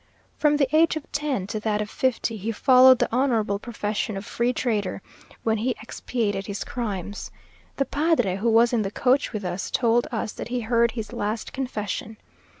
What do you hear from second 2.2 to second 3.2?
he followed the